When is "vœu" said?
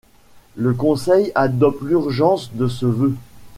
2.87-3.13